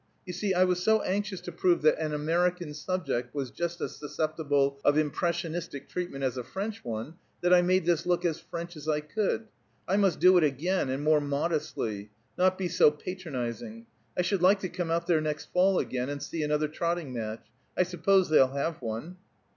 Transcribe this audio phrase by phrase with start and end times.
[0.25, 3.97] You see I was so anxious to prove that an American subject was just as
[3.97, 8.75] susceptible of impressionistic treatment as a French one, that I made this look as French
[8.75, 9.43] as I could.
[9.87, 13.85] I must do it again and more modestly; not be so patronizing.
[14.17, 17.45] I should like to come out there next fall again, and see another trotting match.
[17.77, 19.17] I suppose they'll have one?"